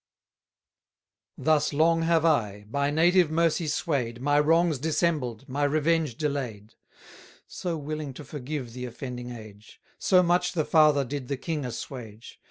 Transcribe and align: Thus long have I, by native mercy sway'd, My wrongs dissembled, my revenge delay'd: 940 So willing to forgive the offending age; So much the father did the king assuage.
Thus 1.37 1.73
long 1.73 2.01
have 2.01 2.25
I, 2.25 2.65
by 2.67 2.89
native 2.89 3.29
mercy 3.29 3.67
sway'd, 3.67 4.19
My 4.19 4.39
wrongs 4.39 4.79
dissembled, 4.79 5.47
my 5.47 5.63
revenge 5.63 6.15
delay'd: 6.17 6.73
940 7.45 7.45
So 7.45 7.77
willing 7.77 8.13
to 8.15 8.25
forgive 8.25 8.73
the 8.73 8.85
offending 8.85 9.29
age; 9.29 9.79
So 9.99 10.23
much 10.23 10.53
the 10.53 10.65
father 10.65 11.05
did 11.05 11.27
the 11.27 11.37
king 11.37 11.63
assuage. 11.65 12.39